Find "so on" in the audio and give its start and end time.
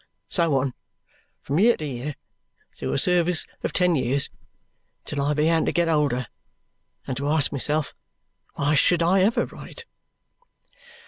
0.29-0.73